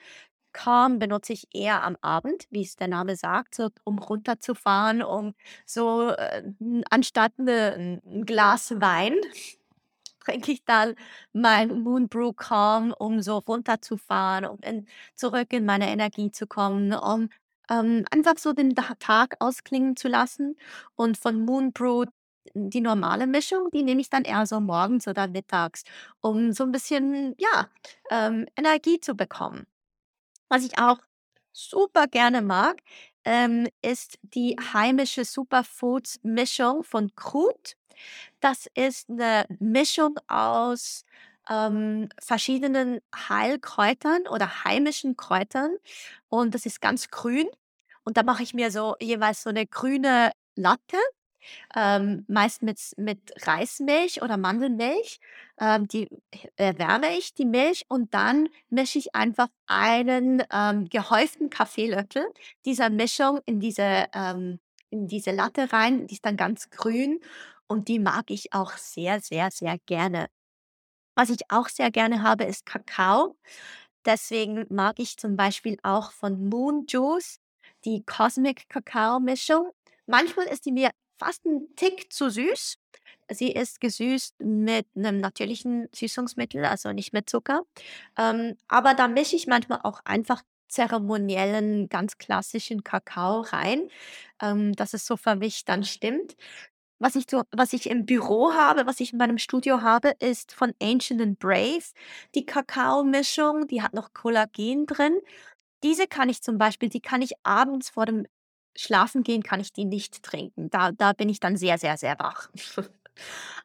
[0.53, 5.35] Calm benutze ich eher am Abend, wie es der Name sagt, so um runterzufahren, um
[5.67, 6.43] so, äh,
[6.91, 9.15] anstatt 'ne 'n 'n Glas Wein
[10.31, 10.95] trinke ich dann
[11.33, 16.93] mein Moon Brew Calm, um so runterzufahren, um in zurück in meine Energie zu kommen,
[16.95, 17.29] um,
[17.71, 20.57] ähm, einfach so den Tag ausklingen zu lassen.
[20.97, 22.05] Und von Moon Brew
[22.55, 25.85] die normale Mischung, die nehme ich dann eher so morgens oder mittags,
[26.21, 27.69] um so 'n bisschen, ja,
[28.11, 29.67] ähm, Energie zu bekommen.
[30.49, 30.99] Was ich auch
[31.53, 32.81] super gerne mag,
[33.25, 37.77] ähm, ist die heimische Superfoods-Mischung von Krut.
[38.41, 41.05] Das ist 'ne Mischung aus,
[41.51, 45.77] ähm, verschiedenen Heilkräutern oder heimischen Kräutern
[46.29, 47.49] und das ist ganz grün.
[48.05, 50.97] Und da mache ich mir so jeweils so 'ne grüne Latte,
[51.77, 55.21] ähm, meist mit mit Reismilch oder Mandelmilch.
[55.61, 56.09] Ähm, die
[56.57, 62.27] erwärme ich, die Milch, und dann mische ich einfach einen, ähm, gehäuften Kaffeelöffel
[62.67, 64.61] dieser Mischung in diese ähm,
[64.91, 66.07] in diese Latte rein.
[66.09, 67.21] Die ist dann ganz grün
[67.71, 70.29] und die mag ich auch sehr, sehr, sehr gerne.
[71.17, 73.37] Was ich auch sehr gerne habe, ist Kakao.
[74.07, 77.39] Deswegen mag ich zum Beispiel auch von Moon Juice
[77.85, 79.71] die Cosmic-Kakao-Mischung.
[80.07, 82.79] Manchmal ist die mir fast 'n Tick zu süß.
[83.31, 87.63] Sie ist gesüßt mit 'nem natürlichen Süßungsmittel, also nicht mit Zucker.
[88.19, 93.89] Ähm, aber da mische ich manchmal auch einfach zeremoniellen, ganz klassischen Kakao rein,
[94.43, 96.37] ähm, dass es so für mich dann stimmt.
[97.03, 100.53] Was ich so was ich im Büro habe, was ich in meinem Studio habe, ist
[100.53, 101.83] von Ancient and Brave
[102.35, 105.19] die Kakaomischung, die hat noch Kollagen drin.
[105.83, 108.27] Diese kann ich zum Beispiel die kann ich abends vor dem
[108.77, 110.71] Schlafengehen kann ich die nicht trinken.
[110.71, 112.49] Da da bin ich dann sehr, sehr, sehr wach.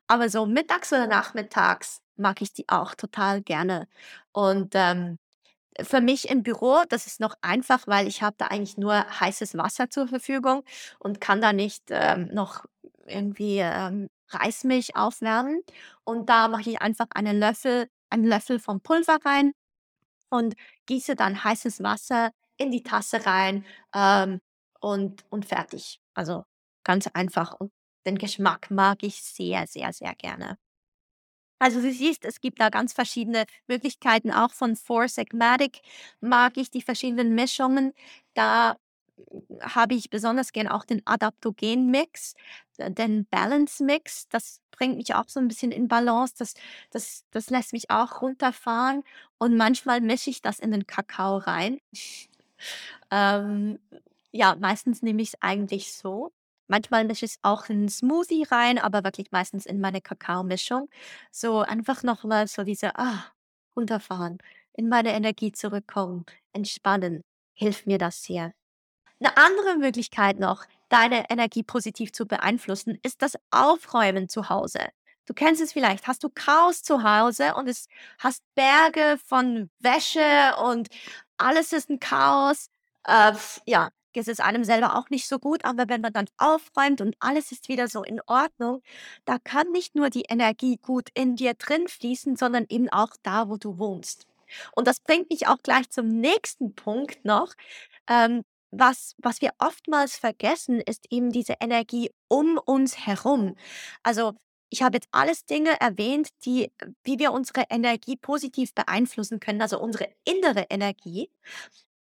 [0.08, 3.88] Aber so mittags oder nachmittags mag ich die auch total gerne.
[4.34, 5.18] Und, ähm,
[5.82, 9.58] für mich im Büro, das ist noch einfach, weil ich habe da eigentlich nur heißes
[9.58, 10.64] Wasser zur Verfügung
[11.00, 12.66] und kann da nicht, ähm, noch
[13.06, 15.62] irgendwie, ähm, Reismilch aufwärmen.
[16.04, 19.54] Und da mache ich einfach einen Löffel einen Löffel vom Pulver rein
[20.30, 20.56] und
[20.88, 23.66] gieße dann heißes Wasser in die Tasse rein,
[23.96, 24.40] ähm,
[24.82, 26.00] und und fertig.
[26.16, 26.44] Also,
[26.84, 27.72] ganz einfach und
[28.08, 30.58] den Geschmack mag ich sehr, sehr, sehr gerne.
[31.62, 34.32] Also, du siehst, es gibt da ganz verschiedene Möglichkeiten.
[34.32, 35.82] Auch von Four Sigmatic
[36.20, 37.94] mag ich die verschiedenen Mischungen.
[38.34, 38.76] Da
[39.62, 42.36] habe ich besonders gern auch den Adaptogen-Mix,
[42.80, 44.28] den Balance-Mix.
[44.30, 46.34] Das bringt mich auch so 'n bisschen in Balance.
[46.38, 46.54] Das
[46.92, 49.04] das das lässt mich auch runterfahren
[49.38, 51.80] und manchmal mische ich das in den Kakao rein.
[53.12, 53.80] Ähm,
[54.32, 56.32] ja, meistens nehme ich's eigentlich so.
[56.68, 60.90] Manchmal mische ich's auch in Smoothie rein, aber wirklich meistens in meine Kakaomischung.
[61.32, 63.26] So einfach noch mal so diese ah,
[63.76, 64.40] runterfahren,
[64.74, 67.24] in meine Energie zurückkommen, entspannen,
[67.54, 68.54] hilft mir das sehr.
[69.22, 74.80] 'Ne andere Möglichkeit noch, deine Energie positiv zu beeinflussen, ist das Aufräumen zu Hause.
[75.26, 76.06] Du kennst es vielleicht.
[76.08, 77.88] Hast du Chaos zu Hause und es
[78.20, 80.90] hast Berge von Wäsche und
[81.38, 82.70] alles ist 'n Chaos,
[83.06, 83.34] äh,
[83.66, 87.52] ja, es einem selber auch nicht so gut, aber wenn man dann aufräumt und alles
[87.52, 88.82] ist wieder so in Ordnung,
[89.26, 93.50] da kann nicht nur die Energie gut in dir drin fließen, sondern eben auch da,
[93.50, 94.26] wo du wohnst.
[94.74, 97.54] Und das bringt mich auch gleich zum nächsten Punkt noch.
[98.10, 98.44] Ähm,
[98.80, 103.56] was was wir oftmals vergessen, ist eben diese Energie um uns herum.
[104.04, 104.34] Also,
[104.70, 106.72] ich habe jetzt alles Dinge erwähnt, die
[107.04, 111.30] wie wir unsere Energie positiv beeinflussen können, also unsere innere Energie.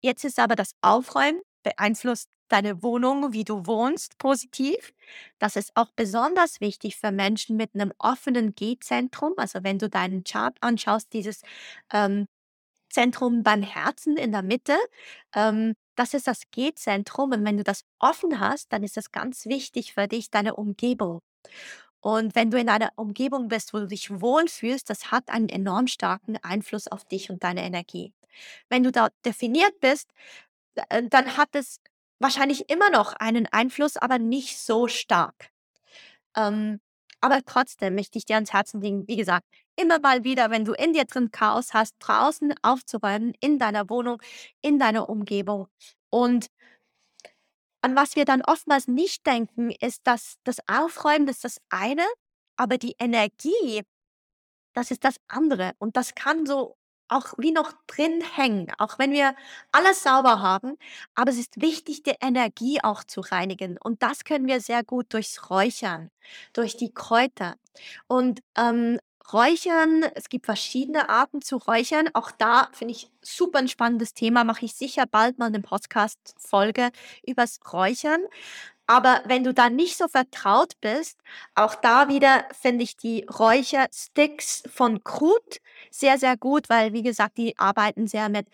[0.02, 4.94] Jetzt ist aber das Aufräumen beeinflusst deine Wohnung, wie du wohnst, positiv.
[5.40, 9.34] Das ist auch besonders wichtig für Menschen mit 'nem offenen G-Zentrum.
[9.38, 11.42] Also, wenn du deinen Chart anschaust, dieses,
[11.94, 12.28] ähm,
[12.90, 14.78] Zentrum beim Herzen in der Mitte,
[15.36, 17.32] ähm, das ist das G-Zentrum.
[17.32, 21.22] Und wenn du das offen hast, dann ist das ganz wichtig für dich, deine Umgebung.
[22.02, 25.88] Und wenn du in einer Umgebung bist, wo du dich wohlfühlst, das hat einen enorm
[25.88, 28.14] starken Einfluss auf dich und deine Energie.
[28.70, 30.10] Wenn du dort definiert bist,
[30.90, 31.80] äh, dann hat es
[32.20, 35.52] wahrscheinlich immer noch einen Einfluss, aber nicht so stark.
[36.36, 36.82] Ähm,
[37.22, 40.74] aber trotzdem möchte ich dir ans Herzen legen, wie gesagt, immer mal wieder, wenn du
[40.74, 44.22] in dir drin Chaos hast, draußen aufzuräumen, in deiner Wohnung,
[44.62, 45.68] in deiner Umgebung.
[46.10, 46.48] Und
[47.82, 52.06] an was wir dann oftmals nicht denken, ist, dass das Aufräumen ist das eine,
[52.56, 53.84] aber die Energie,
[54.74, 55.74] das ist das andere.
[55.80, 56.78] Und das kann so
[57.10, 59.36] auch wie noch drin hängen, auch wenn wir
[59.72, 60.78] alles sauber haben.
[61.16, 63.78] Aber es ist wichtig, die Energie auch zu reinigen.
[63.84, 66.10] Und das können wir sehr gut durchs Räuchern,
[66.54, 67.56] durch die Kräuter.
[68.08, 69.00] Und ähm,
[69.32, 72.10] Räuchern, es gibt verschiedene Arten zu räuchern.
[72.14, 74.44] Auch da finde ich super ein spannendes Thema.
[74.44, 76.92] Mache ich sicher bald mal eine Podcast-Folge
[77.26, 78.22] übers Räuchern.
[78.86, 81.18] Aber wenn du da nicht so vertraut bist,
[81.56, 87.38] auch da wieder finde ich die Räuchersticks von Krut sehr, sehr gut, weil wie gesagt,
[87.38, 88.48] die arbeiten sehr mit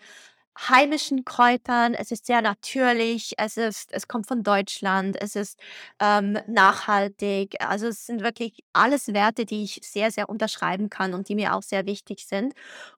[0.68, 1.94] heimischen Kräutern.
[1.94, 3.34] Es ist sehr natürlich.
[3.38, 5.16] Es ist, es kommt von Deutschland.
[5.20, 5.58] Es ist
[6.00, 7.56] ähm, nachhaltig.
[7.60, 11.54] Also es sind wirklich alles Werte, die ich sehr, sehr unterschreiben kann und die mir
[11.54, 12.54] auch sehr wichtig sind.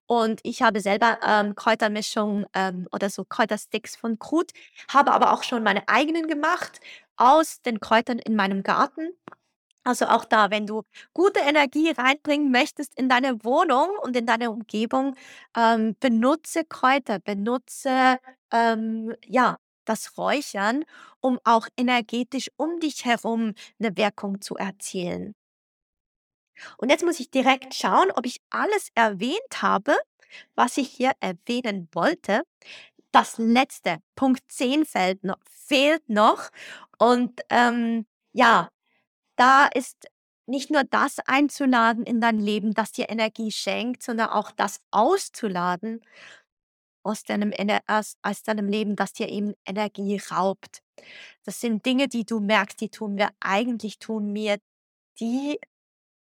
[0.06, 4.50] Und ich habe selber ähm, Kräutermischung ähm, oder so Kräutersticks von Krut,
[4.92, 6.80] habe aber auch schon meine eigenen gemacht
[7.16, 9.10] aus den Kräutern in meinem Garten.
[9.84, 14.50] Also auch da, wenn du gute Energie reinbringen möchtest in deine Wohnung und in deine
[14.50, 15.16] Umgebung,
[15.56, 18.18] ähm, benutze Kräuter, benutze
[18.52, 20.84] ähm, ja das Räuchern,
[21.20, 25.34] um auch energetisch um dich herum eine Wirkung zu erzielen.
[26.78, 29.96] Und jetzt muss ich direkt schauen, ob ich alles erwähnt habe,
[30.54, 32.42] was ich hier erwähnen wollte.
[33.12, 35.38] Das letzte, Punkt 10 fehlt noch.
[35.50, 36.50] Fehlt noch.
[36.98, 38.68] Und ähm, ja,
[39.42, 40.06] da ist
[40.46, 46.00] nicht nur das einzuladen in dein Leben, das dir Energie schenkt, sondern auch das auszuladen
[47.02, 47.52] aus deinem,
[47.88, 50.82] aus, aus deinem Leben, das dir eben Energie raubt.
[51.44, 54.58] Das sind Dinge, die du merkst, die tun mir eigentlich, tun mir,
[55.18, 55.58] die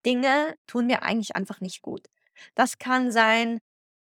[0.06, 2.06] Dinge tun mir eigentlich einfach nicht gut.
[2.54, 3.62] Das kann sein,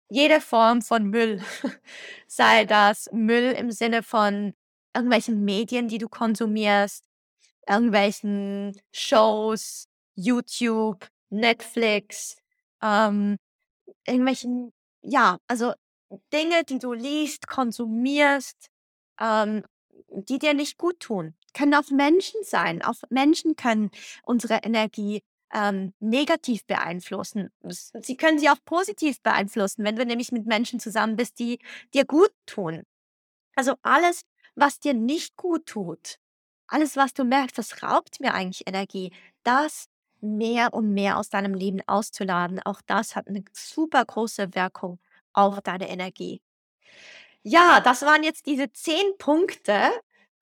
[0.09, 1.41] jede Form von Müll,
[2.27, 4.53] sei das Müll im Sinne von
[4.93, 7.06] irgendwelchen Medien, die du konsumierst,
[7.67, 12.37] irgendwelchen Shows, YouTube, Netflix,
[12.81, 13.37] ähm,
[14.05, 15.73] irgendwelchen, ja, also
[16.33, 18.67] Dinge, die du liest, konsumierst,
[19.19, 19.63] ähm,
[20.09, 21.35] die dir nicht gut tun.
[21.53, 22.81] Können auch Menschen sein.
[22.81, 23.91] Auch Menschen können
[24.23, 25.21] unsere Energie
[25.53, 27.49] ähm, negativ beeinflussen.
[27.63, 31.59] Sie können sie auch positiv beeinflussen, wenn du nämlich mit Menschen zusammen bist, die
[31.93, 32.83] dir gut tun.
[33.55, 34.21] Also alles,
[34.55, 36.19] was dir nicht gut tut,
[36.67, 39.11] alles, was du merkst, das raubt mir eigentlich Energie,
[39.43, 39.87] das
[40.21, 44.99] mehr und mehr aus deinem Leben auszuladen, auch das hat eine super große Wirkung
[45.33, 46.41] auf deine Energie.
[47.43, 49.89] Ja, das waren jetzt diese zehn Punkte,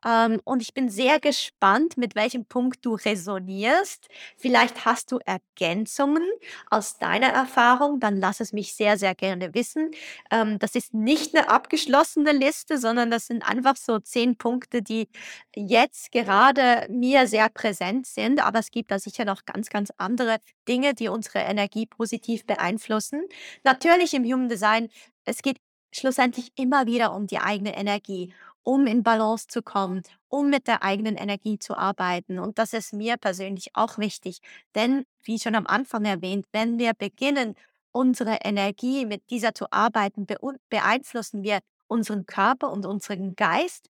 [0.05, 4.07] ähm, und ich bin sehr gespannt, mit welchem Punkt du resonierst.
[4.37, 6.23] Vielleicht hast du Ergänzungen
[6.69, 9.91] aus deiner Erfahrung, dann lass es mich sehr, sehr gerne wissen.
[10.31, 15.09] Ähm, das ist nicht eine abgeschlossene Liste, sondern das sind einfach so zehn Punkte, die
[15.55, 18.45] jetzt gerade mir sehr präsent sind.
[18.45, 20.37] Aber es gibt da sicher noch ganz, ganz andere
[20.67, 23.23] Dinge, die unsere Energie positiv beeinflussen.
[23.63, 24.89] Natürlich im Human Design,
[25.25, 25.57] es geht
[25.91, 28.33] schlussendlich immer wieder um die eigene Energie
[28.65, 32.39] um in Balance zu kommen, um mit der eigenen Energie zu arbeiten.
[32.39, 34.39] Und das ist mir persönlich auch wichtig.
[34.75, 37.55] Denn, wie schon am Anfang erwähnt, wenn wir beginnen,
[37.91, 40.27] unsere Energie mit dieser zu arbeiten,
[40.69, 43.89] beeinflussen wir unseren Körper und unseren Geist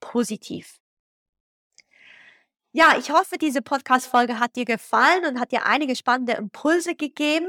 [0.00, 0.79] positiv.
[2.72, 7.48] Ja, ich hoffe, diese Podcast-Folge hat dir gefallen und hat dir einige spannende Impulse gegeben.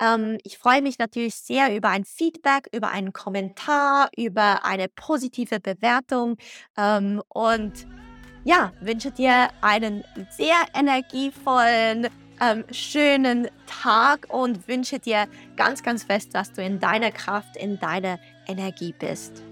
[0.00, 5.60] Ähm, ich freue mich natürlich sehr über ein Feedback, über einen Kommentar, über eine positive
[5.60, 6.36] Bewertung
[6.76, 7.86] ähm, und
[8.42, 12.08] ja, wünsche dir einen sehr energievollen,
[12.40, 17.78] ähm, schönen Tag und wünsche dir ganz, ganz fest, dass du in deiner Kraft, in
[17.78, 19.44] deiner Energie bist.